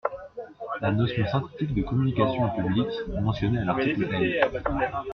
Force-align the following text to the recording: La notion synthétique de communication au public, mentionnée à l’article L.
La 0.81 0.91
notion 0.91 1.23
synthétique 1.27 1.75
de 1.75 1.83
communication 1.83 2.45
au 2.51 2.57
public, 2.57 2.87
mentionnée 3.21 3.59
à 3.59 3.65
l’article 3.65 4.07
L. 4.11 4.49